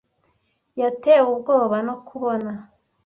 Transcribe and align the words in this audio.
Yatewe 0.81 1.27
ubwoba 1.33 1.77
no 1.87 1.95
kubona. 2.07 2.51